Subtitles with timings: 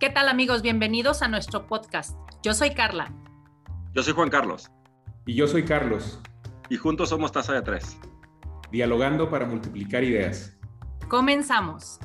[0.00, 0.62] ¿Qué tal amigos?
[0.62, 2.16] Bienvenidos a nuestro podcast.
[2.42, 3.12] Yo soy Carla.
[3.92, 4.70] Yo soy Juan Carlos.
[5.26, 6.18] Y yo soy Carlos.
[6.70, 7.98] Y juntos somos Taza de Tres.
[8.72, 10.56] Dialogando para multiplicar ideas.
[11.10, 12.00] Comenzamos.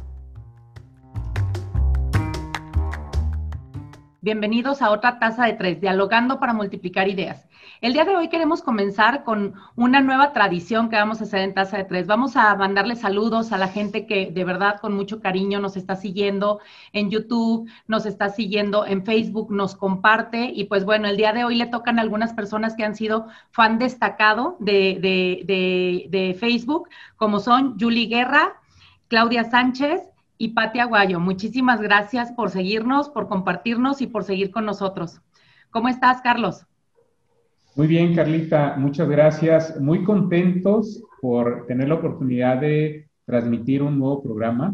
[4.26, 7.48] Bienvenidos a otra taza de tres, dialogando para multiplicar ideas.
[7.80, 11.54] El día de hoy queremos comenzar con una nueva tradición que vamos a hacer en
[11.54, 12.08] Taza de Tres.
[12.08, 15.96] Vamos a mandarle saludos a la gente que de verdad con mucho cariño nos está
[15.96, 16.60] siguiendo
[16.92, 20.52] en YouTube, nos está siguiendo en Facebook, nos comparte.
[20.52, 23.28] Y pues bueno, el día de hoy le tocan a algunas personas que han sido
[23.52, 24.98] fan destacado de,
[25.46, 28.60] de, de, Facebook, como son Julie Guerra,
[29.08, 30.02] Claudia Sánchez,
[30.38, 31.20] y Pati Aguayo.
[31.20, 35.22] Muchísimas gracias por seguirnos, por compartirnos y por seguir con nosotros.
[35.70, 36.66] ¿Cómo estás, Carlos?
[37.76, 39.80] Muy bien, Carlita, muchas gracias.
[39.82, 44.74] Muy contentos por tener la oportunidad de transmitir un nuevo programa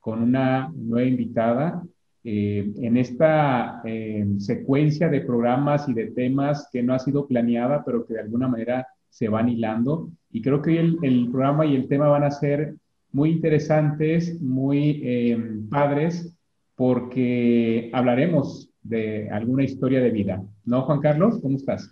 [0.00, 1.82] con una nueva invitada
[2.24, 7.84] eh, en esta eh, secuencia de programas y de temas que no ha sido planeada,
[7.84, 10.10] pero que de alguna manera se van hilando.
[10.30, 12.74] Y creo que el, el programa y el tema van a ser
[13.12, 15.38] muy interesantes, muy eh,
[15.70, 16.34] padres,
[16.74, 20.42] porque hablaremos de alguna historia de vida.
[20.64, 21.38] ¿No, Juan Carlos?
[21.42, 21.90] ¿Cómo estás?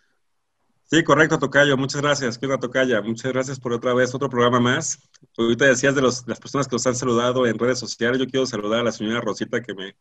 [0.85, 1.77] Sí, correcto, Tocayo.
[1.77, 2.39] Muchas gracias.
[2.39, 3.03] ¿Qué onda, Tocaya?
[3.03, 5.11] Muchas gracias por otra vez, otro programa más.
[5.37, 8.21] Ahorita decías de los, las personas que nos han saludado en redes sociales.
[8.21, 9.97] Yo quiero saludar a la señora Rosita que me,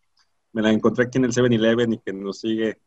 [0.53, 2.77] me la encontré aquí en el 7-Eleven y que nos sigue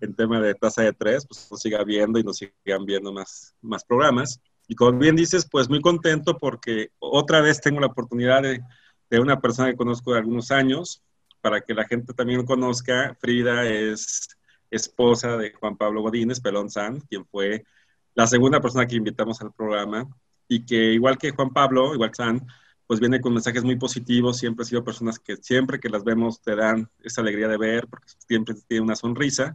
[0.00, 3.54] en tema de tasa de tres, pues nos siga viendo y nos sigan viendo más,
[3.60, 4.40] más programas.
[4.72, 8.62] Y como bien dices, pues muy contento porque otra vez tengo la oportunidad de,
[9.10, 11.02] de una persona que conozco de algunos años,
[11.42, 13.14] para que la gente también conozca.
[13.20, 14.30] Frida es
[14.70, 17.66] esposa de Juan Pablo Godínez, Pelón San, quien fue
[18.14, 20.08] la segunda persona que invitamos al programa
[20.48, 22.46] y que igual que Juan Pablo, igual que San,
[22.86, 26.40] pues viene con mensajes muy positivos, siempre ha sido personas que siempre que las vemos
[26.40, 29.54] te dan esa alegría de ver, porque siempre tiene una sonrisa.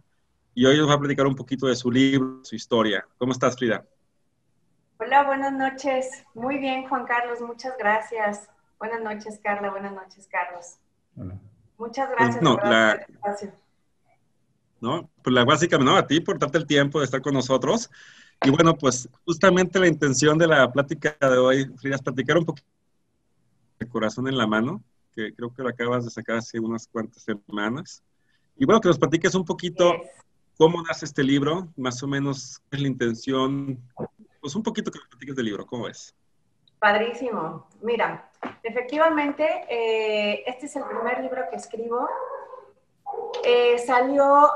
[0.54, 3.04] Y hoy nos va a platicar un poquito de su libro, su historia.
[3.18, 3.84] ¿Cómo estás, Frida?
[5.00, 6.10] Hola, buenas noches.
[6.34, 8.50] Muy bien, Juan Carlos, muchas gracias.
[8.80, 9.70] Buenas noches, Carla.
[9.70, 10.80] Buenas noches, Carlos.
[11.16, 11.40] Hola.
[11.78, 12.42] Muchas pues, gracias.
[12.42, 13.06] no, la,
[14.82, 15.08] ¿no?
[15.22, 15.96] Pues la básica, ¿no?
[15.96, 17.92] A ti por darte el tiempo de estar con nosotros.
[18.44, 22.46] Y bueno, pues justamente la intención de la plática de hoy, Frida, es platicar un
[22.46, 22.68] poquito
[23.80, 24.82] de corazón en la mano,
[25.14, 28.02] que creo que lo acabas de sacar hace unas cuantas semanas.
[28.58, 29.94] Y bueno, que nos platiques un poquito
[30.58, 33.80] cómo nace este libro, más o menos es la intención,
[34.48, 36.16] pues un poquito que platiques del libro, ¿cómo es?
[36.80, 37.68] Padrísimo.
[37.82, 38.32] Mira,
[38.64, 42.08] efectivamente, eh, este es el primer libro que escribo.
[43.44, 44.50] Eh, salió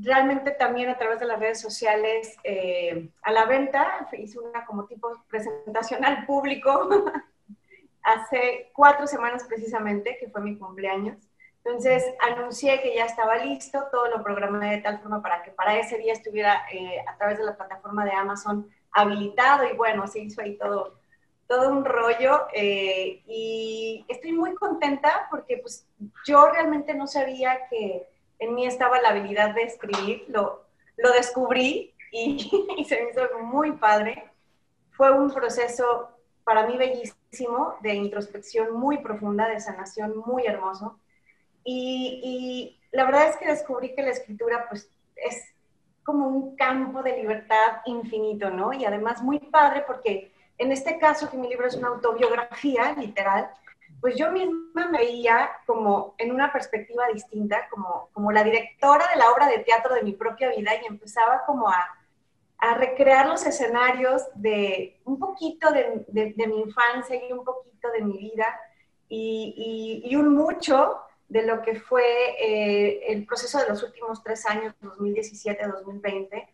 [0.00, 4.08] realmente también a través de las redes sociales eh, a la venta.
[4.16, 6.88] Hice una como tipo presentación al público
[8.04, 11.16] hace cuatro semanas precisamente, que fue mi cumpleaños.
[11.64, 15.76] Entonces anuncié que ya estaba listo, todo lo programé de tal forma para que para
[15.76, 16.64] ese día estuviera
[17.08, 20.98] a través de la plataforma de Amazon habilitado y bueno, se hizo ahí todo,
[21.46, 25.86] todo un rollo eh, y estoy muy contenta porque pues
[26.26, 28.06] yo realmente no sabía que
[28.38, 30.64] en mí estaba la habilidad de escribir, lo,
[30.96, 34.24] lo descubrí y, se me hizo muy padre.
[34.90, 36.10] Fue un proceso
[36.44, 40.98] para mí bellísimo, de introspección muy profunda, de sanación muy hermoso.
[41.64, 45.44] Y, y, la verdad es que descubrí que la escritura pues es
[46.08, 48.72] como un campo de libertad infinito, ¿no?
[48.72, 53.50] Y además muy padre porque en este caso, que mi libro es una autobiografía literal,
[54.00, 59.18] pues yo misma me veía como en una perspectiva distinta, como, como la directora de
[59.18, 61.84] la obra de teatro de mi propia vida y empezaba como a,
[62.56, 68.00] a recrear los escenarios de un poquito de, de, mi infancia y un poquito de
[68.00, 68.58] mi vida
[69.10, 72.02] y, y, y un mucho de lo que fue
[72.40, 76.48] eh, el proceso de los últimos tres años, 2017-2020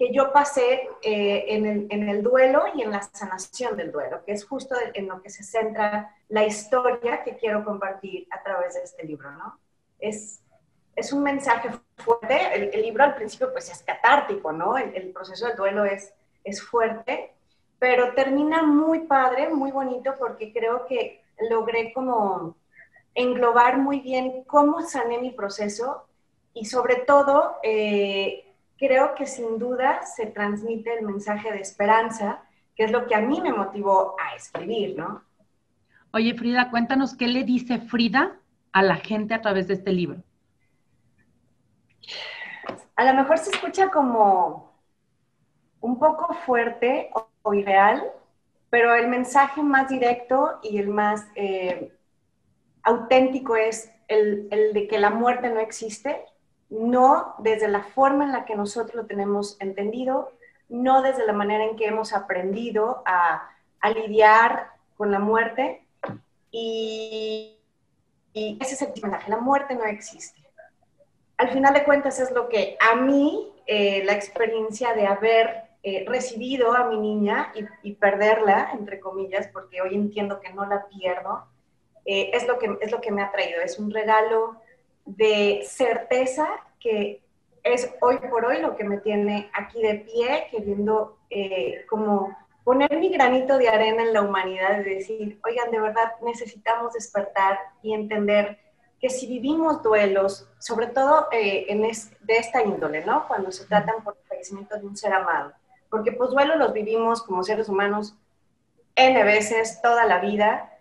[0.00, 4.24] que yo pasé eh, en, el, en, el, duelo y en la sanación del duelo,
[4.24, 8.76] que es justo en lo que se centra la historia que quiero compartir a través
[8.76, 9.60] de este libro, ¿no?
[9.98, 10.42] Es,
[10.96, 11.68] es un mensaje
[11.98, 14.78] fuerte, el, libro al principio pues es catártico, ¿no?
[14.78, 16.14] El, el, proceso del duelo es,
[16.44, 17.34] es fuerte,
[17.78, 21.20] pero termina muy padre, muy bonito, porque creo que
[21.50, 22.56] logré como
[23.14, 26.06] englobar muy bien cómo sané mi proceso
[26.54, 27.56] y sobre todo...
[27.62, 28.46] Eh,
[28.80, 32.42] creo que sin duda se transmite el mensaje de esperanza,
[32.74, 35.22] que es lo que a mí me motivó a escribir, ¿no?
[36.12, 38.38] Oye, Frida, cuéntanos qué le dice Frida
[38.72, 40.22] a la gente a través de este libro.
[42.96, 44.72] A lo mejor se escucha como
[45.80, 47.10] un poco fuerte
[47.42, 48.02] o, irreal,
[48.70, 51.92] pero el mensaje más directo y el más, eh,
[52.82, 56.24] auténtico es el, el, de que la muerte no existe,
[56.68, 60.32] no desde la forma en la que nosotros lo tenemos entendido,
[60.68, 63.50] no desde la manera en que hemos aprendido a,
[63.80, 65.84] a lidiar con la muerte.
[66.50, 67.58] Y,
[68.32, 70.40] y ese es el mensaje, la muerte no existe.
[71.36, 76.04] Al final de cuentas es lo que a mí, eh, la experiencia de haber eh,
[76.06, 81.46] recibido a mi niña y, perderla, entre comillas, porque hoy entiendo que no la pierdo,
[82.04, 83.60] eh, es, lo que, es lo que me ha traído.
[83.60, 84.56] Es un regalo
[85.04, 86.48] de certeza
[86.78, 87.22] que
[87.62, 92.98] es hoy por hoy lo que me tiene aquí de pie, queriendo eh, como poner
[92.98, 97.92] mi granito de arena en la humanidad y decir, oigan, de verdad necesitamos despertar y
[97.92, 98.58] entender
[99.00, 103.26] que si vivimos duelos, sobre todo en de esta índole, ¿no?
[103.26, 105.52] Cuando se tratan por el fallecimiento de un ser amado,
[105.88, 108.14] porque pues duelo los vivimos como seres humanos
[108.94, 110.72] N veces toda la vida.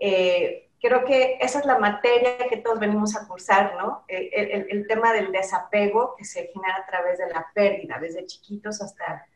[0.00, 4.04] Eh, creo que esa es la materia que todos venimos a cursar, ¿no?
[4.08, 8.80] El, el, tema del desapego que se genera a través de la pérdida, desde chiquitos
[8.80, 9.26] hasta,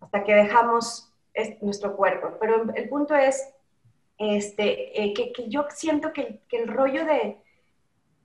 [0.00, 1.12] hasta que dejamos
[1.60, 2.36] nuestro cuerpo.
[2.40, 3.48] Pero el punto es
[4.18, 7.38] este, eh, que, que, yo siento que, que el rollo de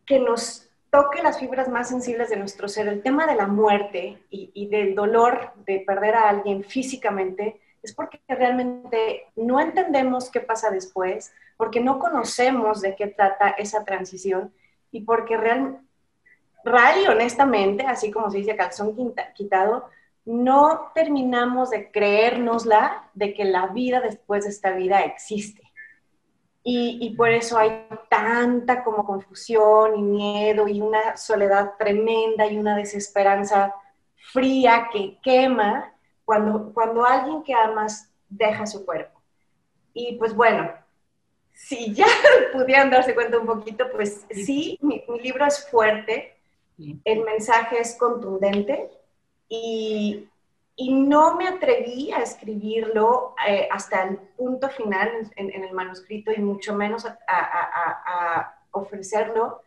[0.06, 4.18] que nos toque las fibras más sensibles de nuestro ser, el tema de la muerte
[4.30, 10.72] y, del dolor de perder a alguien físicamente, es porque realmente no entendemos qué pasa
[10.72, 14.54] después, porque no conocemos de qué trata esa transición
[14.92, 15.82] y porque real,
[16.64, 18.96] real y honestamente, así como se dice calzón
[19.36, 19.90] quitado,
[20.24, 25.62] no terminamos de creérnosla de que la vida después de esta vida existe.
[26.64, 32.78] Y, por eso hay tanta como confusión y miedo y una soledad tremenda y una
[32.78, 33.76] desesperanza
[34.32, 35.92] fría que quema
[36.24, 39.22] cuando, cuando alguien que amas deja su cuerpo.
[39.94, 40.79] Y pues bueno,
[41.60, 42.08] si ya
[42.54, 46.36] pudieran darse cuenta un poquito, pues sí, mi, mi libro es fuerte,
[47.04, 48.90] el mensaje es contundente
[49.50, 50.30] y,
[50.78, 56.40] y no me atreví a escribirlo eh, hasta el punto final en, el manuscrito y
[56.40, 59.64] mucho menos a, ofrecerlo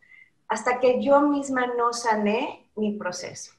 [0.48, 3.52] hasta que yo misma no sané mi proceso.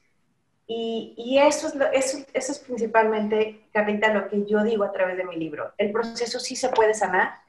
[0.66, 5.24] Y, eso, es eso, eso, es principalmente, Carlita, lo que yo digo a través de
[5.24, 5.72] mi libro.
[5.76, 7.43] El proceso sí se puede sanar.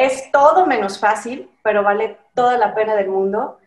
[0.00, 3.58] Es todo menos fácil, pero vale toda la pena del mundo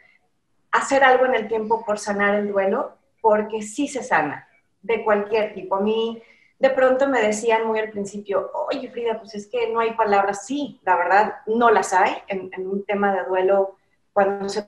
[0.72, 4.48] hacer algo en el tiempo por sanar el duelo, porque sí se sana
[4.82, 5.76] de cualquier tipo.
[5.76, 6.24] A mí
[6.58, 10.48] de pronto me decían muy al principio, oye Frida, pues es que no hay palabras.
[10.48, 13.78] Sí, la verdad, no las hay en, un tema de duelo
[14.12, 14.68] cuando se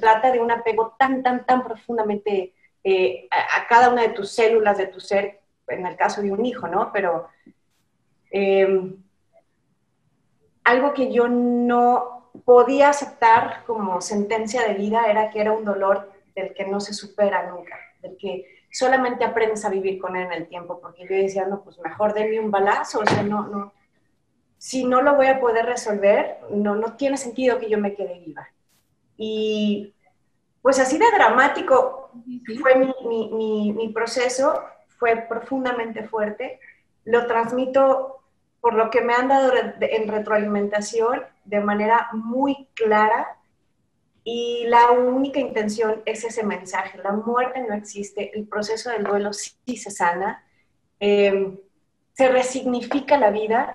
[0.00, 4.76] trata de un apego tan, tan, tan profundamente eh, a, cada una de tus células
[4.76, 6.90] de tu ser, en el caso de un hijo, ¿no?
[6.92, 7.28] Pero
[8.32, 8.96] em,
[10.68, 16.12] algo que yo no podía aceptar como sentencia de vida era que era un dolor
[16.36, 20.32] del que no se supera nunca, del que solamente aprendes a vivir con él en
[20.32, 23.72] el tiempo, porque yo decía, no, pues mejor denme un balazo, o sea, no, no,
[24.58, 28.18] si no lo voy a poder resolver, no, no tiene sentido que yo me quede
[28.18, 28.46] viva.
[29.16, 29.94] Y
[30.60, 32.10] pues así de dramático
[32.60, 32.92] fue mi,
[33.32, 34.62] mi, mi, proceso,
[34.98, 36.60] fue profundamente fuerte,
[37.04, 38.17] lo transmito
[38.60, 43.38] por lo que me han dado en retroalimentación de manera muy clara
[44.30, 46.98] y la única intención es ese mensaje.
[47.02, 50.44] La muerte no existe, el proceso del duelo sí se sana,
[51.00, 51.58] eh,
[52.12, 53.74] se resignifica la vida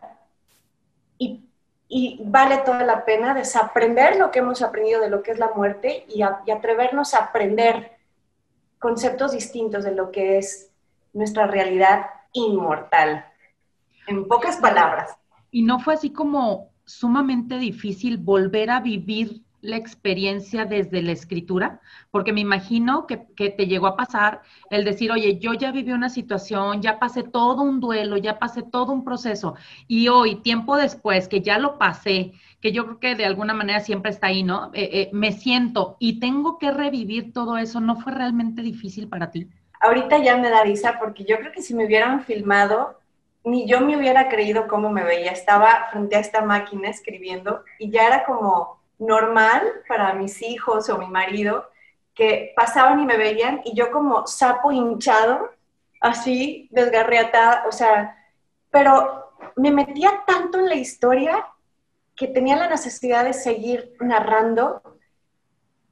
[1.17, 5.51] y, vale toda la pena desaprender lo que hemos aprendido de lo que es la
[5.55, 7.91] muerte y atrevernos a aprender
[8.79, 10.71] conceptos distintos de lo que es
[11.13, 13.25] nuestra realidad inmortal.
[14.07, 15.17] En pocas palabras.
[15.51, 21.79] Y no fue así como sumamente difícil volver a vivir la experiencia desde la escritura?
[22.11, 26.09] Porque me imagino que, te llegó a pasar el decir, oye, yo ya viví una
[26.09, 29.55] situación, ya pasé todo un duelo, ya pasé todo un proceso,
[29.87, 33.79] y hoy, tiempo después, que ya lo pasé, que yo creo que de alguna manera
[33.79, 34.69] siempre está ahí, ¿no?
[34.73, 39.31] Eh, eh, me siento y tengo que revivir todo eso, ¿no fue realmente difícil para
[39.31, 39.47] ti?
[39.81, 42.99] Ahorita ya me da risa porque yo creo que si me hubieran filmado,
[43.43, 45.31] ni yo me hubiera creído cómo me veía.
[45.31, 50.97] Estaba frente a esta máquina escribiendo y ya era como, normal para mis hijos o
[50.97, 51.69] mi marido,
[52.13, 55.51] que pasaban y me veían y yo como sapo hinchado,
[55.99, 58.17] así, desgarriatada, o sea,
[58.69, 61.47] pero me metía tanto en la historia
[62.15, 64.81] que tenía la necesidad de seguir narrando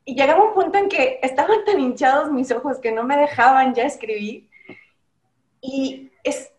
[0.05, 3.74] y llegaba un punto en que estaban tan hinchados mis ojos que no me dejaban
[3.74, 4.50] ya escribir
[5.62, 6.51] y es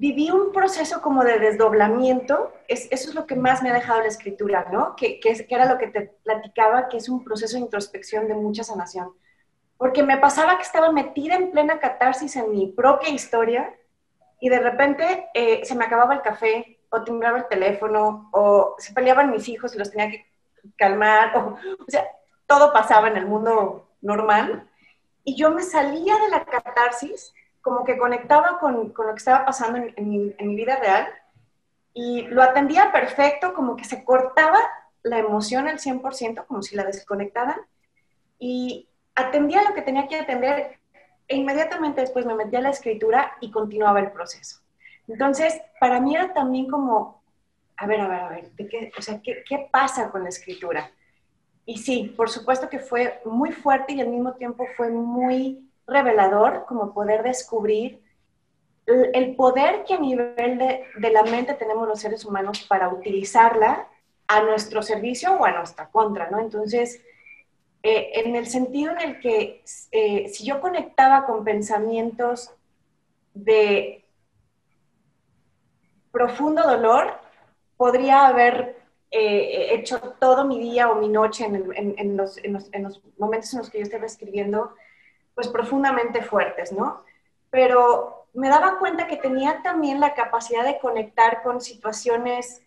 [0.00, 4.00] viví un proceso como de desdoblamiento, es, eso es lo que más me ha dejado
[4.00, 4.96] la escritura, ¿no?
[4.96, 8.32] Que, que, que, era lo que te platicaba, que es un proceso de introspección de
[8.32, 9.12] mucha sanación.
[9.76, 13.74] Porque me pasaba que estaba metida en plena catarsis en mi propia historia
[14.40, 18.94] y de repente eh, se me acababa el café o timbraba el teléfono o se
[18.94, 20.24] peleaban mis hijos y los tenía que
[20.76, 22.06] calmar, o, o sea,
[22.46, 24.66] todo pasaba en el mundo normal
[25.24, 29.44] y yo me salía de la catarsis como que conectaba con, con lo que estaba
[29.44, 31.08] pasando en, mi, vida real
[31.92, 34.58] y lo atendía perfecto, como que se cortaba
[35.02, 37.58] la emoción al 100%, como si la desconectaran,
[38.38, 40.78] y atendía lo que tenía que atender
[41.28, 44.60] e inmediatamente después me metía a la escritura y continuaba el proceso.
[45.06, 47.22] Entonces, para mí era también como,
[47.76, 50.28] a ver, a ver, a ver, ¿de qué, o sea, ¿qué, ¿qué pasa con la
[50.28, 50.90] escritura?
[51.66, 56.64] Y sí, por supuesto que fue muy fuerte y al mismo tiempo fue muy revelador
[56.66, 58.00] como poder descubrir
[58.86, 63.88] el poder que a nivel de, la mente tenemos los seres humanos para utilizarla
[64.26, 66.40] a nuestro servicio o a nuestra contra, ¿no?
[66.40, 67.02] Entonces,
[67.82, 72.52] eh, en el sentido en el que eh, si yo conectaba con pensamientos
[73.34, 74.04] de
[76.12, 77.14] profundo dolor,
[77.76, 78.76] podría haber
[79.10, 83.70] eh, hecho todo mi día o mi noche en, los, en, los momentos en los
[83.70, 84.74] que yo estaba escribiendo
[85.34, 87.04] pues profundamente fuertes, ¿no?
[87.50, 92.62] Pero me daba cuenta que tenía también la capacidad de conectar con situaciones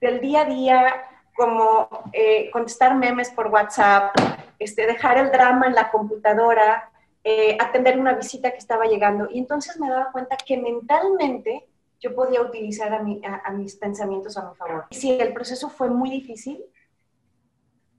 [0.00, 1.04] del día a día,
[1.36, 4.14] como eh, contestar memes por WhatsApp,
[4.58, 6.90] este, dejar el drama en la computadora,
[7.22, 9.28] eh, atender una visita que estaba llegando.
[9.30, 11.66] Y entonces me daba cuenta que mentalmente
[12.00, 14.86] yo podía utilizar a, mi, a, a mis pensamientos a mi favor.
[14.90, 16.64] Y sí, el proceso fue muy difícil,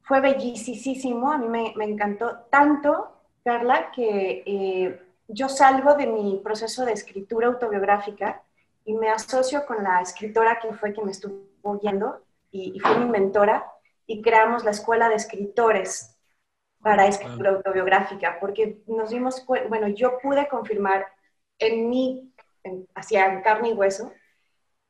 [0.02, 3.19] fue bellísimo, a mí me encantó tanto
[3.50, 8.44] Carla, que eh, yo salgo de mi proceso de escritura autobiográfica
[8.86, 13.00] y me asocio con la escritora que fue quien me estuvo guiando y, y, fue
[13.00, 13.66] mi mentora
[14.06, 16.16] y creamos la Escuela de Escritores
[16.80, 21.08] para escritura autobiográfica, porque nos dimos bueno, yo pude confirmar
[21.58, 22.32] en mí,
[22.64, 24.14] en, hacia carne y hueso,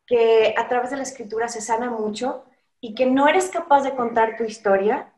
[0.06, 2.44] que a través de la escritura se sana mucho
[2.82, 5.14] y que no eres capaz de contar tu historia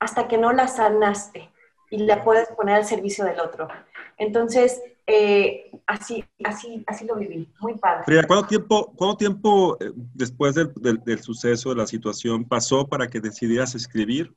[0.00, 1.52] hasta que no la sanaste
[1.90, 3.68] y la puedes poner al servicio del otro.
[4.16, 8.04] Entonces, eh, así, así, así lo viví, muy padre.
[8.04, 12.86] Frida, ¿cuánto tiempo, cuánto tiempo eh, después del, del, del, suceso, de la situación, pasó
[12.86, 14.32] para que decidieras escribir?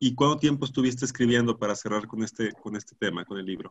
[0.00, 3.70] ¿Y cuánto tiempo estuviste escribiendo para cerrar con este, con este tema, con el libro?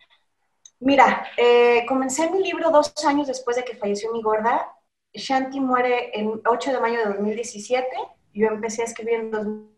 [0.80, 4.72] Mira, eh, comencé mi libro dos años después de que falleció mi gorda.
[5.14, 7.88] Shanti muere el 8 de mayo de 2017.
[8.34, 9.77] Yo empecé a escribir en 2017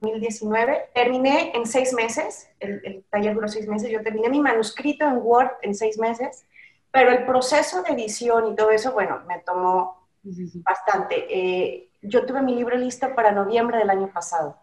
[0.00, 0.90] 2019.
[0.94, 5.18] Terminé en seis meses, el, el, taller duró seis meses, yo terminé mi manuscrito en
[5.18, 6.44] Word en seis meses,
[6.90, 11.26] pero el proceso de edición y todo eso, bueno, me tomó bastante.
[11.28, 14.56] Eh, yo tuve mi libro listo para noviembre del año pasado,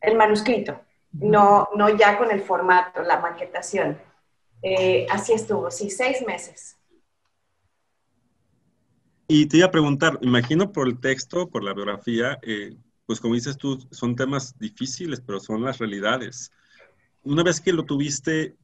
[0.00, 0.80] el manuscrito,
[1.12, 3.98] no, no ya con el formato, la maquetación.
[4.62, 6.76] Eh, así estuvo, sí, seis meses.
[9.26, 12.76] Y te iba a preguntar, imagino por el texto, por la biografía, eh,
[13.12, 16.50] pues como dices tú, son temas difíciles, pero son las realidades.
[17.22, 18.56] Una vez que lo tuviste,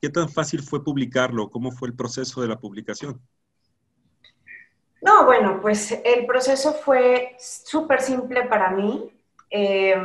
[0.00, 1.50] ¿qué tan fácil fue publicarlo?
[1.50, 3.20] ¿Cómo fue el proceso de la publicación?
[5.02, 9.10] No, bueno, pues el proceso fue súper simple para mí.
[9.50, 9.96] Eh,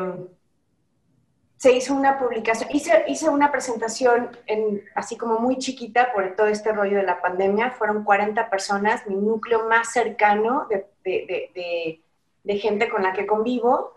[1.57, 6.47] se hizo una publicación, hice, hice una presentación en, así como muy chiquita por todo
[6.47, 7.69] este rollo de la pandemia.
[7.69, 12.10] Fueron 40 personas, mi núcleo más cercano de, de, de de
[12.45, 13.93] gente con la que convivo,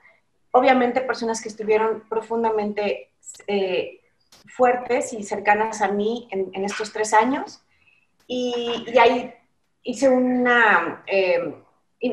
[0.50, 3.10] obviamente personas que estuvieron profundamente
[3.46, 4.00] eh,
[4.46, 7.60] fuertes y cercanas a mí en, estos tres años.
[8.26, 9.34] Y, y, ahí
[9.82, 11.54] hice una, eh,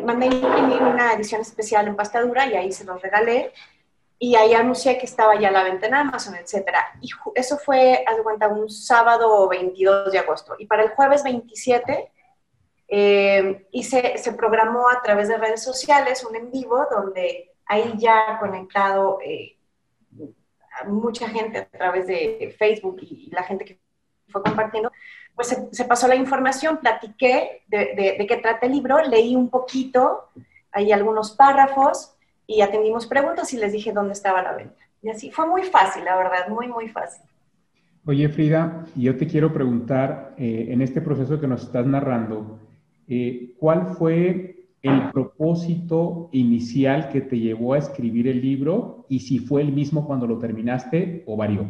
[0.03, 3.51] mandé imprimir una edición especial en pastadura y ahí se los regalé.
[4.17, 6.69] Y ahí anuncié que estaba ya a la venta en Amazon, etc.
[7.01, 10.55] Y eso fue, haz de cuenta, un sábado 22 de agosto.
[10.59, 12.11] Y para el jueves 27
[12.93, 17.93] eh, y se, se, programó a través de redes sociales un en vivo donde ahí
[17.97, 19.55] ya conectado eh,
[20.87, 23.79] mucha gente a través de Facebook y, la gente que
[24.27, 24.91] fue compartiendo,
[25.35, 29.37] pues se, se pasó la información, platiqué de, de, de, qué trata el libro, leí
[29.37, 30.29] un poquito,
[30.73, 34.83] hay algunos párrafos y atendimos preguntas y les dije dónde estaba la venta.
[35.01, 37.23] Y así fue muy fácil, la verdad, muy, muy fácil.
[38.05, 42.59] Oye, Frida, yo te quiero preguntar, eh, en este proceso que nos estás narrando,
[43.07, 49.39] eh, ¿cuál fue el propósito inicial que te llevó a escribir el libro y si
[49.39, 51.69] fue el mismo cuando lo terminaste o varió?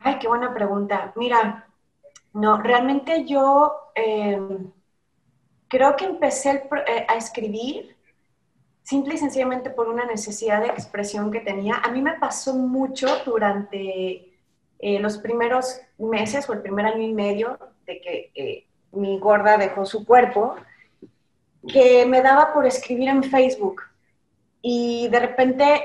[0.00, 1.12] Ay, qué buena pregunta.
[1.16, 1.66] Mira,
[2.34, 4.70] no, realmente yo em,
[5.68, 6.50] creo que empecé
[6.86, 7.96] eh, a escribir
[8.82, 11.76] simple y sencillamente por una necesidad de expresión que tenía.
[11.76, 14.34] A mí me pasó mucho durante
[14.78, 19.56] eh, los primeros meses o el primer año y medio de que eh, mi gorda
[19.56, 20.56] dejó su cuerpo,
[21.66, 23.82] que me daba por escribir en Facebook
[24.62, 25.84] y de repente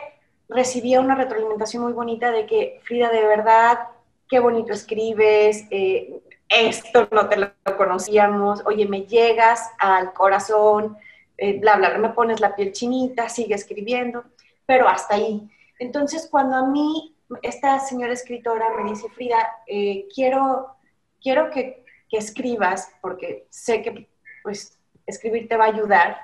[0.49, 3.79] recibía una retroalimentación muy bonita de que, Frida, de verdad,
[4.27, 10.97] qué bonito escribes, eh, esto no te lo conocíamos, oye, me llegas al corazón,
[11.37, 14.23] eh, bla, bla, me pones la piel chinita, sigue escribiendo,
[14.65, 15.49] pero hasta ahí.
[15.79, 20.75] Entonces, cuando a mí esta señora escritora me dice, Frida, eh, quiero,
[21.21, 21.82] quiero que,
[22.17, 24.09] escribas, porque sé que
[24.43, 26.17] pues, escribir te va a ayudar,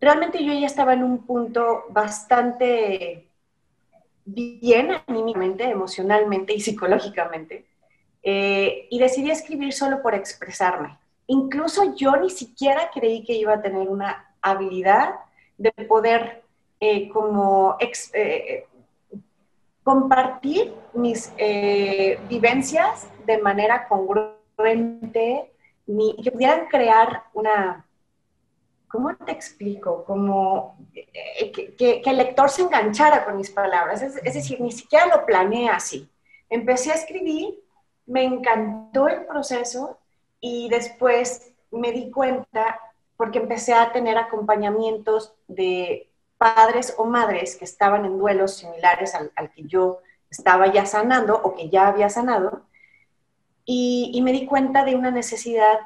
[0.00, 3.28] realmente yo ya estaba en un punto bastante
[4.24, 7.66] bien anímicamente, emocionalmente y psicológicamente,
[8.22, 10.98] eh, y decidí escribir solo por expresarme.
[11.26, 15.14] Incluso yo ni siquiera creí que iba a tener una habilidad
[15.56, 16.42] de poder
[16.80, 18.66] eh, como eh,
[19.84, 21.32] compartir mis
[22.28, 24.41] vivencias de manera congruente,
[25.86, 27.86] ni que pudieran crear una,
[28.88, 30.04] ¿cómo te explico?
[30.04, 34.02] Como que, el lector se enganchara con mis palabras.
[34.02, 36.08] Es, es, decir, ni siquiera lo planeé así.
[36.48, 37.58] Empecé a escribir,
[38.06, 39.98] me encantó el proceso
[40.40, 42.80] y después me di cuenta,
[43.16, 49.52] porque empecé a tener acompañamientos de padres o madres que estaban en duelos similares al,
[49.52, 52.62] que yo estaba ya sanando o que ya había sanado,
[53.64, 55.78] y, y me di cuenta de una necesidad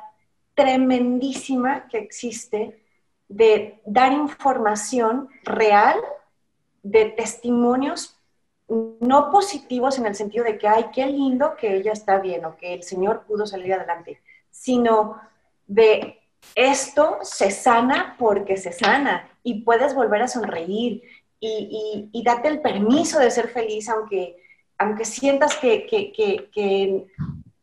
[0.55, 2.83] tremendísima que existe
[3.29, 5.99] de dar información real
[6.83, 8.17] de testimonios
[8.69, 12.57] no positivos en el sentido de que, ay, qué lindo que ella está bien o
[12.57, 15.21] que el Señor pudo salir adelante, sino
[15.67, 16.19] de
[16.55, 21.03] esto se sana porque se sana y puedes volver a sonreír
[21.39, 24.37] y, y, date el permiso de ser feliz aunque,
[24.79, 27.07] aunque sientas que, que, que, que,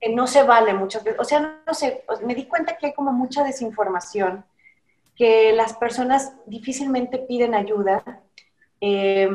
[0.10, 1.00] no se vale mucho.
[1.18, 4.46] O sea, no sé, me di cuenta que hay como mucha desinformación,
[5.16, 8.04] que las personas difícilmente piden ayuda.
[8.82, 9.30] Eh,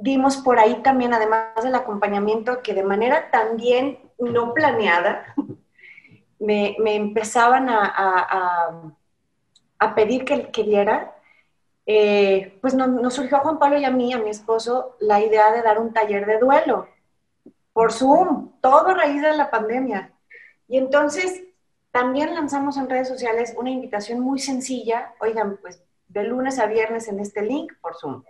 [0.00, 5.34] Dimos por ahí también, además del acompañamiento, que de manera también no planeada,
[6.38, 8.94] me, empezaban a,
[9.76, 11.14] a, pedir que quería,
[11.84, 15.50] eh, pues nos, surgió a Juan Pablo y a mí, a mi esposo, la idea
[15.50, 16.86] de dar un taller de duelo
[17.78, 20.12] por Zoom, todo a raíz de la pandemia.
[20.66, 21.44] Y entonces
[21.92, 27.06] también lanzamos en redes sociales una invitación muy sencilla, oigan, pues de lunes a viernes
[27.06, 28.24] en este link por Zoom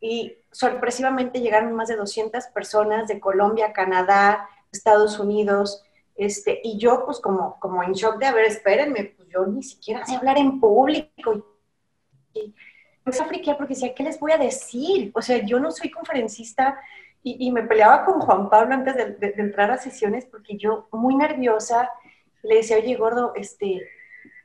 [0.00, 5.84] y sorpresivamente llegaron más de 200 personas de Colombia, Canadá, Estados Unidos,
[6.16, 9.62] este, y yo pues como, como en shock de, a ver, espérenme, pues yo ni
[9.62, 11.46] siquiera sé hablar en público.
[12.32, 12.54] Y,
[13.04, 15.12] me afriqué porque decía, ¿qué les voy a decir?
[15.14, 16.80] O sea, yo no soy conferencista
[17.26, 21.90] y, me peleaba con Juan Pablo antes de, entrar a sesiones porque yo muy nerviosa
[22.42, 23.80] le decía, oye, gordo, este,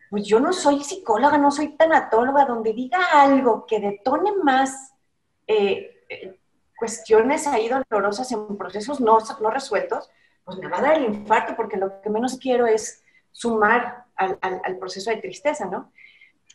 [0.09, 4.93] pues yo no soy psicóloga, no soy tanatóloga, donde diga algo que detone más
[5.45, 5.91] eh,
[6.77, 10.09] cuestiones ahí dolorosas en procesos no, no resueltos,
[10.45, 14.39] pues me va a dar el infarto porque lo que menos quiero es sumar al,
[14.41, 15.91] al, proceso de tristeza, ¿no?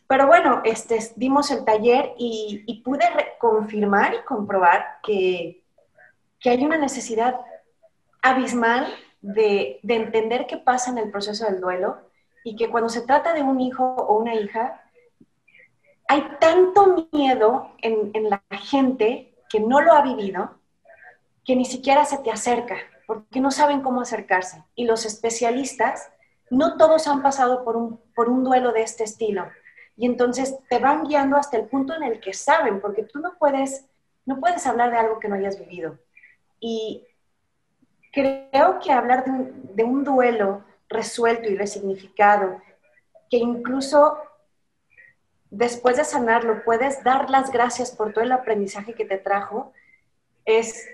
[0.07, 3.05] Pero bueno, este, dimos el taller y, y pude
[3.39, 5.64] confirmar y comprobar que,
[6.39, 7.39] que, hay una necesidad
[8.21, 8.87] abismal
[9.21, 11.97] de, de, entender qué pasa en el proceso del duelo
[12.43, 14.81] y que cuando se trata de un hijo o una hija,
[16.07, 20.59] hay tanto miedo en, la gente que no lo ha vivido
[21.43, 24.63] que ni siquiera se te acerca porque no saben cómo acercarse.
[24.75, 26.09] Y los especialistas,
[26.49, 29.47] no todos han pasado por un, por un duelo de este estilo.
[29.95, 33.35] Y entonces te van guiando hasta el punto en el que saben, porque tú no
[33.37, 33.85] puedes,
[34.25, 35.99] no puedes hablar de algo que no hayas vivido.
[36.67, 37.05] Y
[38.11, 42.59] creo que hablar de un, duelo resuelto y resignificado,
[43.29, 44.17] que incluso
[45.51, 49.73] después de sanarlo puedes dar las gracias por todo el aprendizaje que te trajo,
[50.43, 50.87] es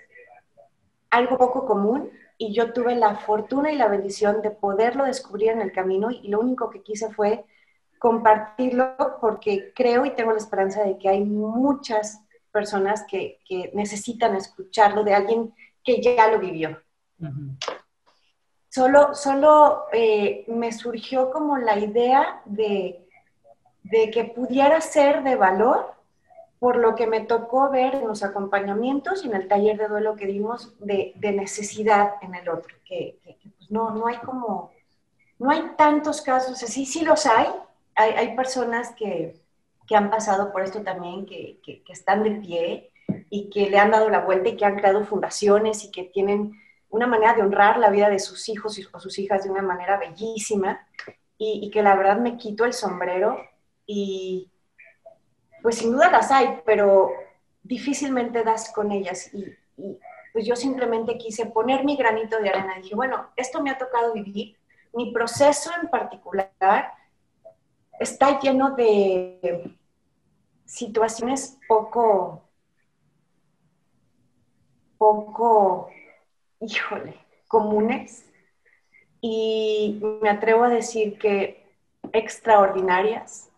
[1.09, 5.61] algo poco común y yo tuve la fortuna y la bendición de poderlo descubrir en
[5.61, 7.45] el camino y lo único que quise fue
[7.97, 13.39] compartirlo porque creo y tengo la esperanza de que hay muchas personas que,
[13.73, 16.81] necesitan escucharlo de alguien que ya lo vivió.
[18.69, 23.01] Solo, solo eh, me surgió como la idea de
[23.83, 25.93] de que pudiera ser de valor
[26.59, 30.15] por lo que me tocó ver en los acompañamientos y en el taller de duelo
[30.15, 33.19] que dimos de, necesidad en el otro, que,
[33.57, 34.71] pues no, no hay como,
[35.39, 37.47] no hay tantos casos sí sí los hay.
[37.95, 39.40] Hay, hay personas que,
[39.91, 42.91] que, han pasado por esto también, que, que, que están de pie
[43.29, 46.53] y que le han dado la vuelta y que han creado fundaciones y que tienen
[46.89, 49.97] una manera de honrar la vida de sus hijos o sus hijas de una manera
[49.97, 50.87] bellísima.
[51.37, 53.37] Y, y, que la verdad me quito el sombrero
[53.85, 54.51] y
[55.63, 57.09] pues sin duda las hay, pero
[57.63, 59.33] difícilmente das con ellas.
[59.33, 59.45] Y,
[59.77, 59.99] y
[60.31, 62.75] pues yo simplemente quise poner mi granito de arena.
[62.75, 64.57] Dije, bueno, esto me ha tocado vivir,
[64.93, 66.93] mi proceso en particular
[67.99, 69.77] está lleno de
[70.71, 72.41] situaciones poco,
[74.97, 75.89] poco,
[76.61, 77.15] híjole,
[77.49, 78.25] comunes
[79.19, 81.61] y me atrevo a decir que
[82.13, 83.49] extraordinarias,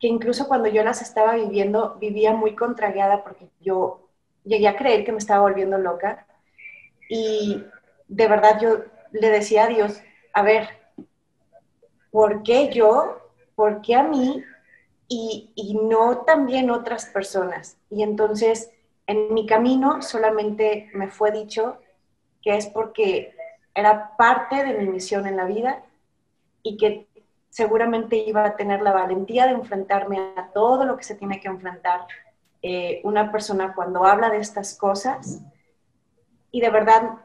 [0.00, 4.08] que incluso cuando yo las estaba viviendo vivía muy contrariada porque yo
[4.42, 6.26] llegué a creer que me estaba volviendo loca
[7.08, 7.62] y
[8.08, 8.78] de verdad yo
[9.12, 10.68] le decía a Dios, a ver,
[12.10, 13.20] ¿por qué yo?
[13.54, 14.42] ¿Por qué a mí?
[15.08, 17.76] Y, no también otras personas.
[17.90, 18.70] Y entonces
[19.06, 21.78] en mi camino solamente me fue dicho
[22.42, 23.34] que es porque
[23.74, 25.84] era parte de mi misión en la vida
[26.62, 27.06] y que
[27.50, 31.48] seguramente iba a tener la valentía de enfrentarme a todo lo que se tiene que
[31.48, 32.06] enfrentar
[32.62, 35.42] eh, una persona cuando habla de estas cosas.
[36.50, 37.18] Y de verdad,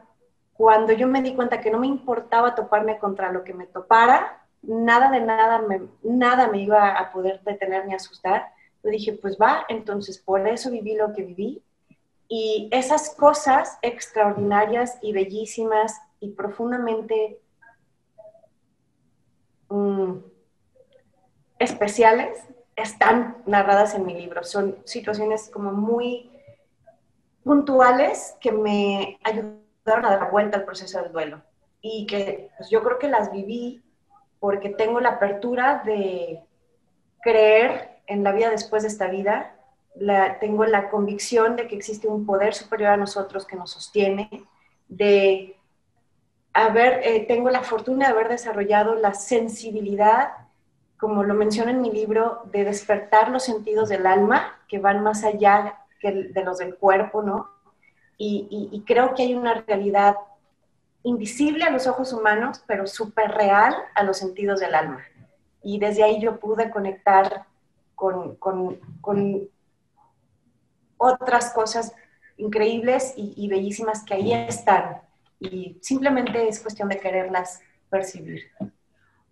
[0.52, 4.39] cuando yo me di cuenta que no me importaba toparme contra lo que me topara,
[4.62, 9.36] nada de nada me, nada me iba a poder detener ni asustar, yo dije, pues
[9.40, 11.62] va, entonces por eso viví lo que viví.
[12.28, 17.40] Y esas cosas extraordinarias y bellísimas y profundamente
[19.68, 20.12] mm,
[21.58, 22.38] especiales
[22.76, 24.44] están narradas en mi libro.
[24.44, 26.30] Son situaciones como muy
[27.44, 31.42] puntuales que me ayudaron a dar vuelta al proceso del duelo
[31.80, 33.82] y que pues, yo creo que las viví
[34.40, 36.40] porque tengo la apertura de
[37.22, 39.54] creer en la vida después de esta vida,
[40.40, 44.28] tengo la convicción de que existe un poder superior a nosotros que nos sostiene,
[44.88, 45.56] de
[46.52, 50.32] haber, eh, tengo la fortuna de haber desarrollado la sensibilidad
[51.00, 55.24] como lo menciono en mi libro, de despertar los sentidos del alma, que van más
[55.24, 57.48] allá que de los del cuerpo, ¿no?
[58.18, 60.14] Y, creo que hay una realidad
[61.02, 65.00] invisible a los ojos humanos, pero súper real a los sentidos del alma.
[65.62, 67.46] Y desde ahí yo pude conectar
[67.94, 69.48] con, con, con
[70.96, 71.94] otras cosas
[72.36, 74.98] increíbles y, y bellísimas que ahí están.
[75.38, 78.42] Y simplemente es cuestión de quererlas percibir.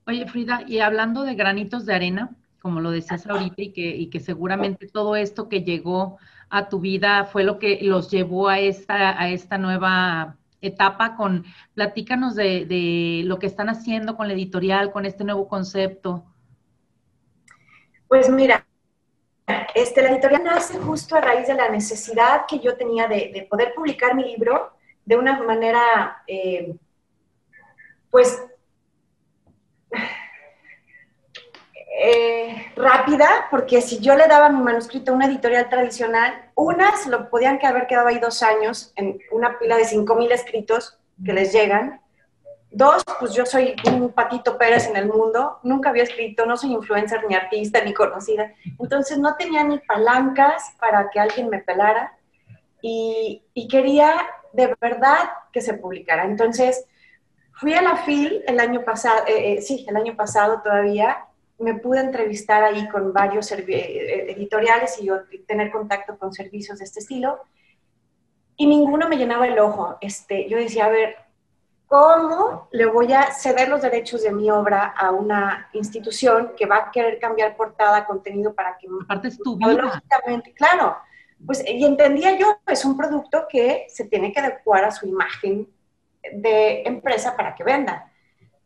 [0.06, 2.30] Oye, Frida, y hablando de granitos de arena,
[2.62, 6.18] como lo decías ahorita, y que, y que seguramente todo esto que llegó
[6.50, 11.44] a tu vida fue lo que los llevó a esta, a esta nueva etapa con,
[11.74, 16.24] platícanos de, de lo que están haciendo con la editorial, con este nuevo concepto.
[18.08, 18.66] Pues mira,
[19.74, 23.46] este, la editorial nace justo a raíz de la necesidad que yo tenía de, de
[23.48, 24.72] poder publicar mi libro
[25.04, 26.74] de una manera, eh,
[28.10, 28.42] pues,
[32.00, 37.28] eh, rápida, porque si yo le daba mi manuscrito a una editorial tradicional, unas lo
[37.28, 42.00] podían haber quedado ahí dos años en una pila de 5.000 escritos que les llegan.
[42.70, 46.72] Dos, pues yo soy un patito Pérez en el mundo, nunca había escrito, no soy
[46.72, 48.52] influencer, ni artista, ni conocida.
[48.78, 52.16] Entonces no tenía ni palancas para que alguien me pelara
[52.80, 54.14] y, y quería
[54.52, 56.24] de verdad que se publicara.
[56.24, 56.86] Entonces,
[57.58, 61.26] Fui a la FIL el año pasado, eh, eh, sí, el año pasado todavía,
[61.58, 65.16] me pude entrevistar ahí con varios eh, editoriales y yo
[65.46, 67.40] tener contacto con servicios de este estilo,
[68.56, 69.96] y ninguno me llenaba el ojo.
[70.00, 71.16] Este, yo decía, a ver,
[71.86, 76.76] ¿cómo le voy a ceder los derechos de mi obra a una institución que va
[76.76, 78.88] a querer cambiar portada, contenido para que...
[79.04, 80.02] Aparte es tu vida.
[80.56, 80.96] Claro,
[81.46, 85.68] pues, y entendía yo, es un producto que se tiene que adecuar a su imagen
[86.32, 88.07] de empresa para que venda.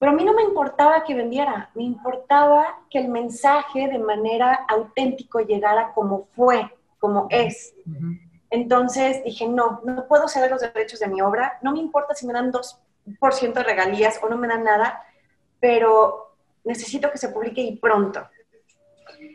[0.02, 4.66] Pero a mí no me importaba que vendiera, me importaba que el mensaje de manera
[4.66, 7.72] auténtico llegara como fue, como es.
[8.50, 12.26] Entonces dije, no, no puedo ceder los derechos de mi obra, no me importa si
[12.26, 15.04] me dan 2% de regalías o no me dan nada,
[15.60, 16.34] pero
[16.64, 18.28] necesito que se publique y pronto.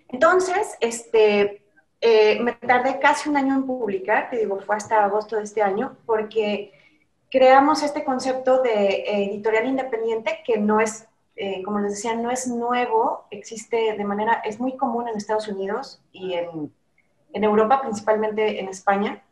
[0.10, 1.64] Entonces, este,
[2.02, 5.62] eh, me tardé casi un año en publicar, te digo, fue hasta agosto de este
[5.62, 6.74] año, porque
[7.30, 12.32] creamos este concepto de eh, editorial independiente que no es, eh, como les decía, no
[12.32, 16.74] es nuevo, existe de manera, es muy común en Estados Unidos y en,
[17.34, 19.24] en Europa, principalmente en España.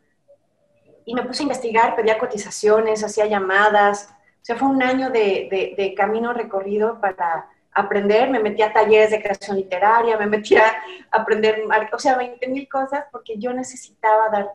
[1.04, 4.12] Y me puse a investigar, pedía cotizaciones, hacía llamadas,
[4.46, 9.20] sea, fue un año de, de, camino recorrido para aprender, me metí a talleres de
[9.20, 10.72] creación literaria, me metí a
[11.10, 14.52] aprender, o sea, 20 mil cosas porque yo necesitaba dar,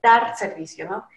[0.00, 1.08] dar servicio, ¿no?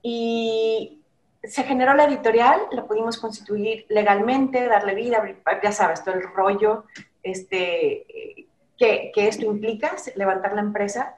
[0.00, 1.02] Y
[1.48, 5.22] se generó la editorial, la pudimos constituir legalmente, darle vida,
[5.62, 6.84] ya sabes, todo el rollo
[7.22, 11.16] este, que, que esto implica, levantar la empresa.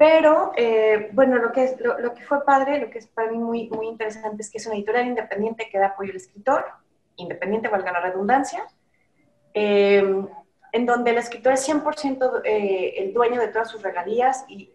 [0.00, 3.36] Pero, eh, bueno, lo que, es, lo, que fue padre, lo que es para mí
[3.36, 6.64] muy, muy interesante es que es una editorial independiente que da apoyo al escritor,
[7.16, 8.64] independiente, valga la redundancia,
[9.52, 10.24] eh,
[10.72, 14.72] en donde el escritor es 100% eh, el dueño de todas sus regalías y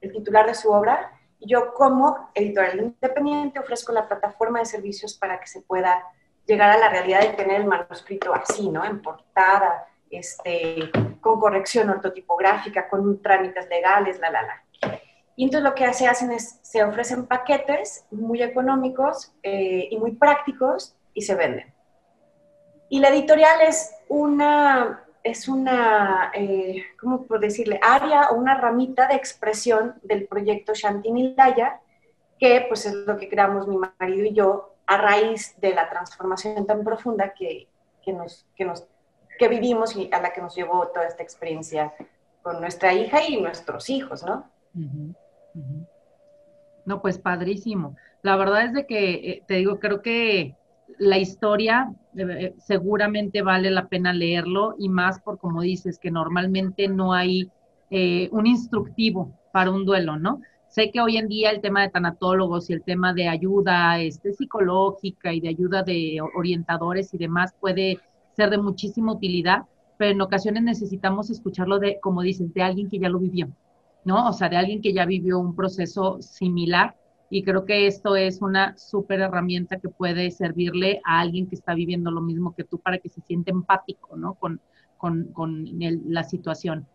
[0.00, 5.40] el titular de su obra, yo como editorial independiente ofrezco la plataforma de servicios para
[5.40, 6.06] que se pueda
[6.46, 8.84] llegar a la realidad de tener el manuscrito así, ¿no?
[8.84, 14.62] En portada, este, con corrección ortotipográfica, con trámites legales, la, la, la.
[15.34, 20.12] Y entonces lo que se hacen es, se ofrecen paquetes muy económicos eh, y muy
[20.12, 21.72] prácticos y se venden.
[22.90, 27.78] Y la editorial es una es una, eh, ¿cómo puedo decirle?
[27.82, 31.80] Área o una ramita de expresión del proyecto Shantinilaya,
[32.38, 36.66] que pues es lo que creamos mi marido y yo a raíz de la transformación
[36.66, 37.68] tan profunda que,
[38.04, 38.86] que nos, que, nos,
[39.38, 41.94] que vivimos y a la que nos llevó toda esta experiencia
[42.42, 44.50] con nuestra hija y nuestros hijos, ¿no?
[46.84, 47.96] No, pues padrísimo.
[48.22, 50.56] La verdad es de que, eh, te digo, creo que
[50.98, 56.88] la historia eh, seguramente vale la pena leerlo y más por como dices que normalmente
[56.88, 57.50] no hay
[57.90, 60.40] eh, un instructivo para un duelo, ¿no?
[60.68, 64.32] Sé que hoy en día el tema de tanatólogos y el tema de ayuda este,
[64.32, 67.98] psicológica y de ayuda de orientadores y demás puede
[68.34, 69.66] ser de muchísima utilidad,
[69.98, 73.50] pero en ocasiones necesitamos escucharlo de, como dices, de alguien que ya lo vivió,
[74.06, 74.28] ¿no?
[74.28, 76.96] O sea, de alguien que ya vivió un proceso similar
[77.32, 81.72] y creo que esto es una súper herramienta que puede servirle a alguien que está
[81.72, 84.34] viviendo lo mismo que tú para que se siente empático, ¿no?
[84.34, 84.60] Con,
[84.98, 85.64] con, con
[86.08, 86.86] la situación.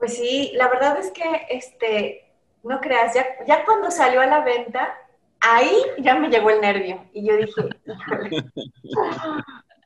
[0.00, 2.32] Pues sí, la verdad es que, este,
[2.64, 4.92] no creas, ya, ya cuando salió a la venta,
[5.38, 7.04] ahí ya me llegó el nervio.
[7.12, 7.62] Y yo dije,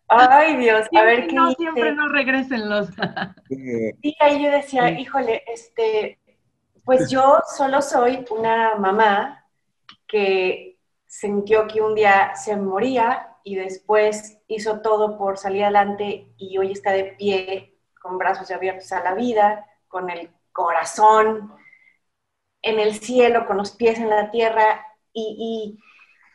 [0.08, 1.34] ay Dios, a ver qué.
[1.34, 2.88] No, siempre no regresen los.
[3.50, 6.20] y ahí yo decía, híjole, este,
[6.86, 9.44] pues yo solo soy una mamá
[10.06, 16.56] que sintió que un día se moría y después hizo todo por salir adelante y
[16.58, 21.52] hoy está de pie con brazos abiertos a la vida, con el corazón
[22.62, 24.86] en el cielo, con los pies en la tierra.
[25.12, 25.80] Y,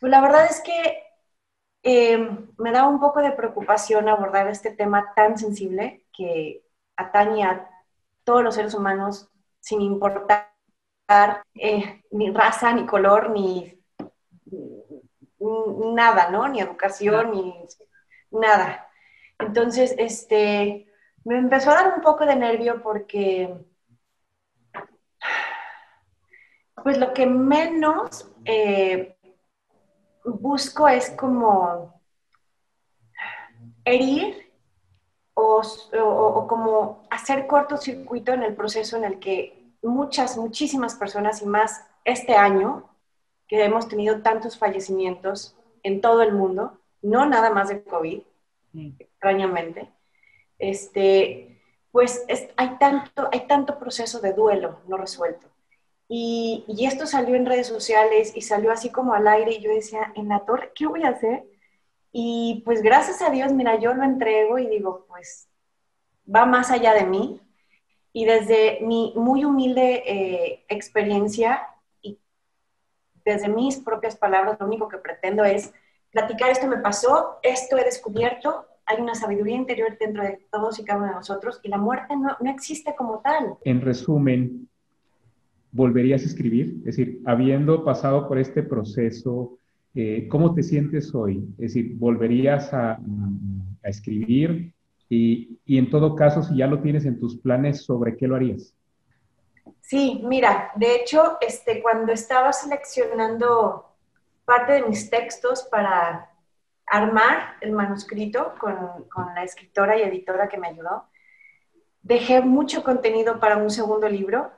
[0.00, 1.02] pues la verdad es que
[1.82, 2.18] eh,
[2.58, 6.62] me da un poco de preocupación abordar este tema tan sensible que
[6.96, 7.70] atañe a
[8.24, 9.31] todos los seres humanos
[9.62, 10.52] sin importar
[11.54, 13.80] eh, ni raza, ni color, ni,
[15.94, 16.48] nada, ¿no?
[16.48, 17.54] Ni educación, ni
[18.30, 18.88] nada.
[19.38, 20.86] Entonces, este,
[21.24, 23.54] me empezó a dar un poco de nervio porque,
[26.82, 29.16] pues lo que menos eh,
[30.24, 32.02] busco es como
[33.84, 34.41] herir
[35.34, 41.84] o, como hacer cortocircuito en el proceso en el que muchas, muchísimas personas y más
[42.04, 42.88] este año
[43.46, 48.20] que hemos tenido tantos fallecimientos en todo el mundo, no nada más de COVID,
[48.98, 49.90] extrañamente,
[50.58, 52.24] este, pues
[52.56, 55.48] hay, tanto, hay tanto proceso de duelo no resuelto.
[56.08, 59.70] Y, y, esto salió en redes sociales y salió así como al aire y yo
[59.70, 61.44] decía, en la torre, ¿qué voy a hacer?
[62.12, 65.48] Y pues gracias a Dios, mira, yo lo entrego y digo, pues
[66.32, 67.40] va más allá de mí.
[68.12, 71.62] Y desde mi muy humilde eh, experiencia
[72.02, 72.18] y
[73.24, 75.72] desde mis propias palabras, lo único que pretendo es
[76.10, 80.84] platicar esto me pasó, esto he descubierto, hay una sabiduría interior dentro de todos y
[80.84, 83.56] cada uno de nosotros y la muerte no, no existe como tal.
[83.64, 84.68] En resumen,
[85.70, 86.76] ¿volverías a escribir?
[86.80, 89.58] Es decir, habiendo pasado por este proceso,
[89.94, 91.44] eh, ¿cómo te sientes hoy?
[91.58, 94.72] Es decir, ¿volverías a, a escribir?
[95.14, 98.74] Y, en todo caso, si ya lo tienes en tus planes, ¿sobre qué lo harías?
[99.82, 103.90] Sí, mira, de hecho, este, cuando estaba seleccionando
[104.46, 106.30] parte de mis textos para
[106.86, 111.04] armar el manuscrito con, con, la escritora y editora que me ayudó,
[112.00, 114.50] dejé mucho contenido para un segundo libro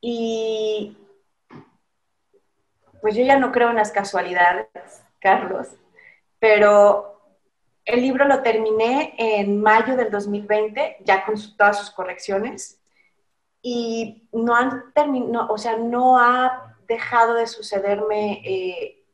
[0.00, 0.96] y
[3.02, 4.68] pues yo ya no creo en las casualidades,
[5.18, 5.68] Carlos,
[6.38, 7.20] pero
[7.84, 12.80] el libro lo terminé en mayo del 2020, ya con todas sus correcciones,
[13.60, 19.04] y no han terminado, o sea, no ha dejado de sucederme eh,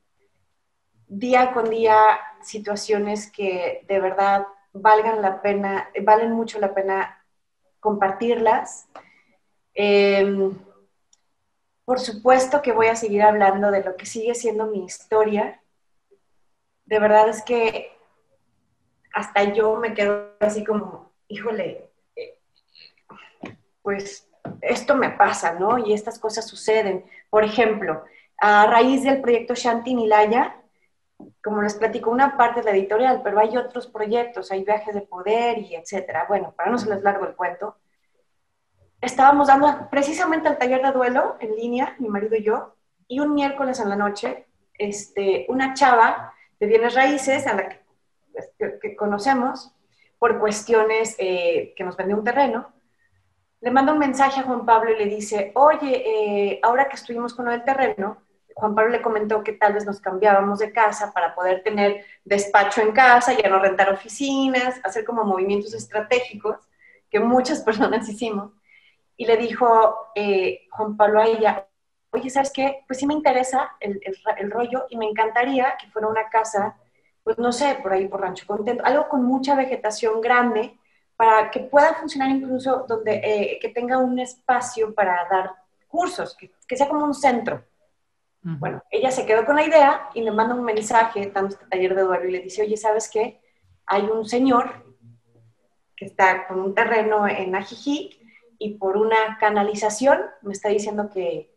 [1.06, 1.96] día con día
[2.42, 7.24] situaciones que de verdad valgan la pena, valen mucho la pena
[7.80, 8.88] compartirlas.
[9.74, 10.54] Em,
[11.88, 15.62] por supuesto que voy a seguir hablando de lo que sigue siendo mi historia.
[16.84, 17.96] De verdad es que
[19.14, 21.88] hasta yo me quedo así como, híjole,
[23.80, 24.28] pues
[24.60, 25.78] esto me pasa, ¿no?
[25.78, 27.06] Y estas cosas suceden.
[27.30, 28.04] Por ejemplo,
[28.36, 30.60] a raíz del proyecto Shanti Nilaya,
[31.42, 35.00] como les platico, una parte de la editorial, pero hay otros proyectos, hay viajes de
[35.00, 36.26] poder y etcétera.
[36.28, 37.78] Bueno, para no se les largo el cuento,
[39.00, 42.74] estábamos dando precisamente el taller de duelo en línea, mi marido y yo,
[43.06, 47.80] y un miércoles en la noche, este, una chava de bienes raíces a la que,
[48.32, 49.72] pues, conocemos
[50.18, 52.72] por cuestiones eh, que nos vendió un terreno,
[53.60, 57.34] le manda un mensaje a Juan Pablo y le dice, oye, eh, ahora que estuvimos
[57.34, 58.18] con el terreno,
[58.54, 62.80] Juan Pablo le comentó que tal vez nos cambiábamos de casa para poder tener despacho
[62.80, 66.56] en casa, ya no rentar oficinas, hacer como movimientos estratégicos
[67.10, 68.52] que muchas personas hicimos.
[69.18, 71.66] Y le dijo eh, Juan Pablo a ella,
[72.12, 72.84] oye, ¿sabes qué?
[72.86, 74.00] Pues sí me interesa el,
[74.38, 76.78] el, rollo y me encantaría que fuera una casa,
[77.24, 80.78] pues no sé, por ahí por Rancho Contento, algo con mucha vegetación grande
[81.16, 85.52] para que pueda funcionar incluso donde, eh, que tenga un espacio para dar
[85.88, 87.64] cursos, que, que sea como un centro.
[88.40, 91.94] Bueno, ella se quedó con la idea y me manda un mensaje, dando este taller
[91.94, 93.42] de duelo, y le dice, oye, ¿sabes qué?
[93.84, 94.96] Hay un señor
[95.96, 98.16] que está con un terreno en Ajijic
[98.58, 101.54] y por una canalización me está diciendo que,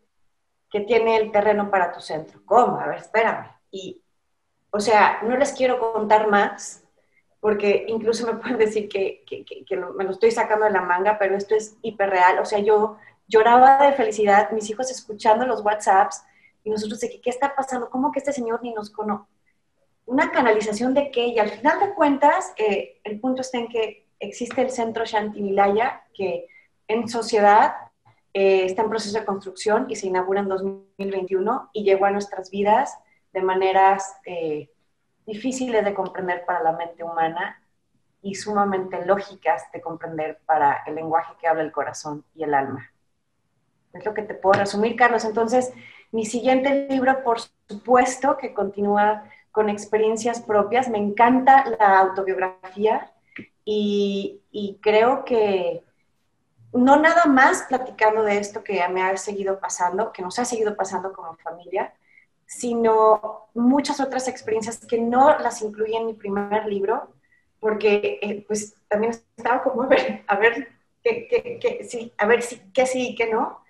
[0.70, 2.40] que tiene el terreno para tu centro.
[2.46, 2.78] ¿Cómo?
[2.78, 3.48] A ver, espérame.
[3.70, 4.02] Y,
[4.70, 6.84] o sea, no les quiero contar más,
[7.40, 11.18] porque incluso me pueden decir que, que, que, me lo estoy sacando de la manga,
[11.18, 12.38] pero esto es hiperreal.
[12.38, 16.22] O sea, yo lloraba de felicidad, mis hijos escuchando los WhatsApps,
[16.64, 17.90] y nosotros de que, ¿qué está pasando?
[17.90, 19.28] ¿Cómo que este señor ni nos conoce?
[20.06, 21.26] Una canalización de qué?
[21.26, 25.56] Y al final de cuentas, eh, el punto está en que existe el centro Shanti
[26.14, 26.46] que
[26.92, 27.74] en sociedad
[28.34, 32.50] eh, está en proceso de construcción y se inaugura en 2021 y llegó a nuestras
[32.50, 32.98] vidas
[33.32, 34.70] de maneras eh,
[35.26, 37.60] difíciles de comprender para la mente humana
[38.22, 42.90] y sumamente lógicas de comprender para el lenguaje que habla el corazón y el alma.
[43.92, 45.24] Es lo que te puedo resumir, Carlos.
[45.24, 45.72] Entonces,
[46.12, 50.88] mi siguiente libro, por supuesto, que continúa con experiencias propias.
[50.88, 53.12] Me encanta la autobiografía
[53.64, 55.84] y, creo que
[56.72, 60.76] no nada más platicando de esto que me ha seguido pasando, que nos ha seguido
[60.76, 61.92] pasando como familia,
[62.46, 67.14] sino muchas otras experiencias que no las incluí en mi primer libro,
[67.60, 70.68] porque eh, pues también estaba como a ver, a ver
[71.02, 73.62] qué, sí, a ver si, qué sí y qué no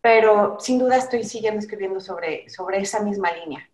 [0.00, 3.68] pero sin duda estoy siguiendo escribiendo sobre, sobre esa misma línea.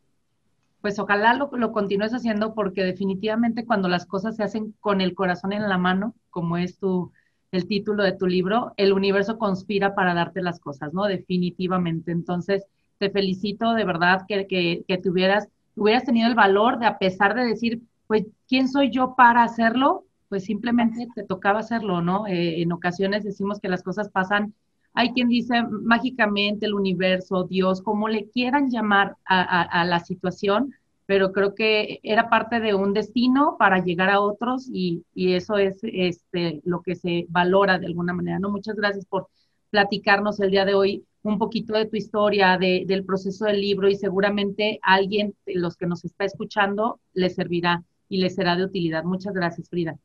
[0.81, 5.15] Pues ojalá lo, lo continúes haciendo porque definitivamente cuando las cosas se hacen con el
[5.15, 7.13] corazón en la mano, como es tu,
[7.55, 11.05] el título de tu libro, el universo conspira para darte las cosas, ¿no?
[11.05, 12.13] Definitivamente.
[12.13, 12.65] Entonces,
[12.99, 17.35] te felicito de verdad que, que, que tuvieras, hubieras tenido el valor de, a pesar
[17.35, 20.05] de decir, pues, ¿quién soy yo para hacerlo?
[20.29, 22.27] Pues simplemente te tocaba hacerlo, ¿no?
[22.27, 24.55] Eh, en ocasiones decimos que las cosas pasan
[24.95, 30.73] hay quien dice mágicamente el universo, Dios, como le quieran llamar a, la situación,
[31.07, 35.79] pero creo que era parte de un destino para llegar a otros y, eso es
[35.83, 38.39] este, lo que se valora de alguna manera.
[38.39, 38.51] ¿no?
[38.51, 39.29] Muchas gracias por
[39.71, 43.97] platicarnos el día de hoy un poquito de tu historia, del proceso del libro y
[43.97, 48.65] seguramente a alguien de los que nos está escuchando le servirá y le será de
[48.65, 49.05] utilidad.
[49.05, 49.97] Muchas gracias, Frida.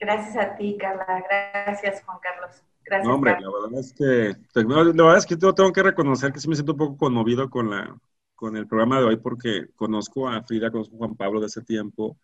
[0.00, 1.24] Gracias a ti, Carla.
[1.64, 2.62] Gracias, Juan Carlos.
[2.84, 3.08] Gracias.
[3.08, 6.40] No, hombre, la verdad es que, la verdad es que yo tengo que reconocer que
[6.40, 7.96] sí me siento un poco conmovido con, la,
[8.44, 11.62] con el programa de hoy porque conozco a Frida, conozco a Juan Pablo de ese
[11.62, 12.18] tiempo.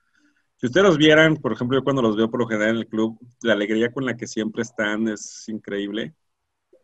[0.57, 2.87] Si ustedes los vieran, por ejemplo, yo cuando los veo por lo general en el
[2.87, 6.15] club, la alegría con la que siempre están es increíble.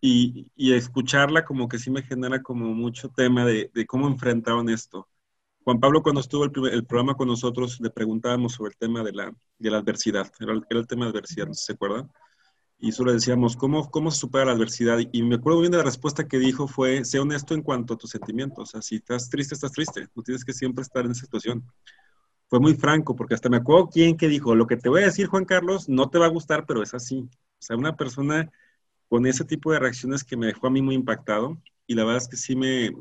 [0.00, 4.70] Y, y escucharla como que sí me genera como mucho tema de, de cómo enfrentaron
[4.70, 5.06] esto.
[5.64, 9.12] Juan Pablo, cuando estuvo el, el, programa con nosotros, le preguntábamos sobre el tema de
[9.12, 10.32] la, de la adversidad.
[10.40, 12.10] Era el, era el tema de adversidad, ¿se acuerdan?
[12.78, 14.98] Y solo decíamos, ¿cómo, ¿cómo se supera la adversidad?
[15.10, 17.96] Y me acuerdo bien de la respuesta que dijo fue, sé honesto en cuanto a
[17.96, 18.68] tus sentimientos.
[18.68, 20.08] O sea, si estás triste, estás triste.
[20.14, 21.64] No tienes que siempre estar en esa situación.
[22.48, 25.06] Fue muy franco, porque hasta me acuerdo quién que dijo, lo que te voy a
[25.06, 27.20] decir, Juan Carlos, no te va a gustar, pero es así.
[27.20, 28.50] O sea, una persona
[29.08, 31.60] con ese tipo de reacciones que me dejó a mí muy impactado.
[31.86, 32.94] Y la verdad es que sí me...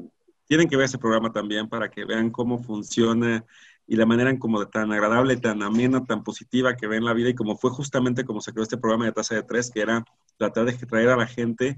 [0.47, 3.43] Tienen que ver ese programa también para que vean cómo funciona
[3.87, 7.29] y la manera en como tan agradable, tan amena, tan positiva que ven la vida
[7.29, 10.03] y como fue justamente como se creó este programa de tasa de tres, que era
[10.37, 11.77] tratar de traer a la gente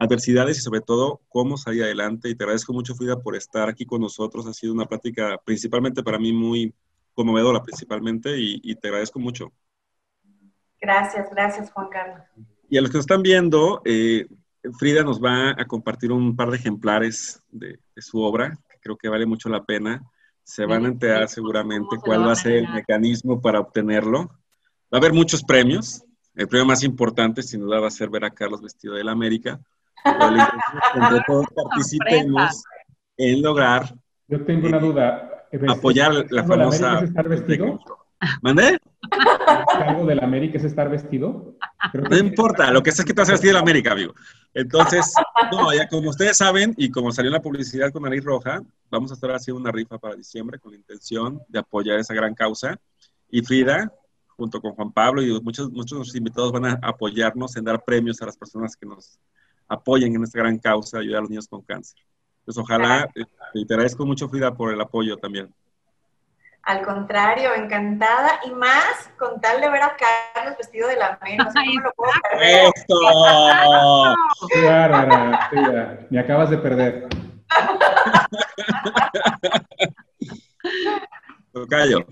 [0.00, 2.30] adversidades y sobre todo cómo salir adelante.
[2.30, 4.46] Y te agradezco mucho, Frida, por estar aquí con nosotros.
[4.46, 6.74] Ha sido una plática principalmente para mí muy
[7.14, 9.52] conmovedora, principalmente, y, te agradezco mucho.
[10.80, 12.26] Gracias, gracias, Juan Carlos.
[12.70, 14.26] Y a los que nos están viendo, eh,
[14.78, 19.08] Frida nos va a compartir un par de ejemplares de, su obra, que creo que
[19.10, 20.02] vale mucho la pena.
[20.50, 24.26] Se van a enterar seguramente cuál va a ser el mecanismo para obtenerlo.
[24.92, 26.02] Va a haber muchos premios.
[26.34, 29.12] El premio más importante, sin duda, va a ser ver a Carlos vestido de la
[29.12, 29.60] América.
[30.04, 32.64] Entre todos participemos
[33.16, 33.94] en lograr.
[34.26, 35.46] Yo tengo una duda.
[35.68, 36.98] Apoyar la famosa.
[36.98, 37.78] ¿Es estar vestido?
[38.42, 38.80] ¿Mandé?
[39.86, 41.56] ¿Algo de la América es estar vestido?
[41.92, 44.14] no importa, lo que sé es que te vas a vestir de la América, amigo.
[44.54, 45.12] Entonces,
[45.52, 49.10] no, ya como ustedes saben, y como salió en la publicidad con Nariz Roja, vamos
[49.10, 52.78] a estar haciendo una rifa para diciembre con la intención de apoyar esa gran causa.
[53.30, 53.92] Y Frida,
[54.36, 57.84] junto con Juan Pablo y muchos, muchos de nuestros invitados van a apoyarnos en dar
[57.84, 59.18] premios a las personas que nos
[59.68, 62.00] apoyen en esta gran causa de ayudar a los niños con cáncer.
[62.44, 63.24] Pues ojalá, eh,
[63.66, 65.54] te agradezco mucho Frida por el apoyo también.
[66.62, 69.96] Al contrario, encantada y más con tal de ver a
[70.34, 71.44] Carlos vestido de la mena.
[71.44, 72.70] No sé lo puedo perder.
[72.74, 72.94] ¡Esto!
[74.52, 75.48] Qué bárbara,
[76.10, 77.08] me acabas de perder.
[81.52, 82.06] Tocayo.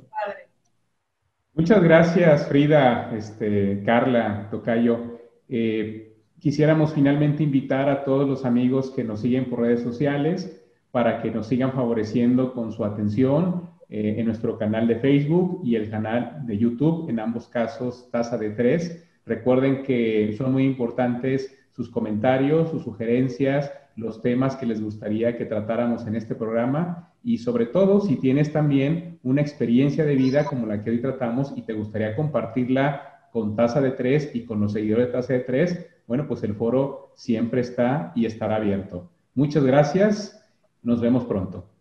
[1.55, 5.19] Muchas gracias, Frida, este, Carla, Tocayo.
[5.49, 11.21] Eh, quisiéramos finalmente invitar a todos los amigos que nos siguen por redes sociales para
[11.21, 15.89] que nos sigan favoreciendo con su atención eh, en nuestro canal de Facebook y el
[15.91, 19.07] canal de YouTube, en ambos casos tasa de tres.
[19.25, 25.45] Recuerden que son muy importantes sus comentarios, sus sugerencias, los temas que les gustaría que
[25.45, 30.67] tratáramos en este programa y sobre todo si tienes también una experiencia de vida como
[30.67, 34.73] la que hoy tratamos y te gustaría compartirla con tasa de tres y con los
[34.73, 39.11] seguidores de tasa de tres, bueno, pues el foro siempre está y estará abierto.
[39.35, 40.35] Muchas gracias.
[40.83, 41.78] Nos vemos pronto.